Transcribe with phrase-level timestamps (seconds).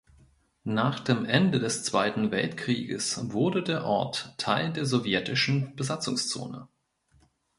[0.63, 6.67] Nach dem Ende des Zweiten Weltkrieges wurde der Ort Teil der Sowjetischen Besatzungszone.